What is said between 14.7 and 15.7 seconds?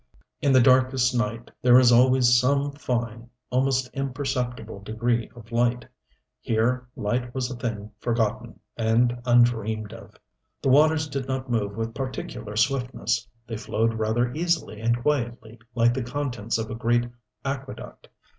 and quietly,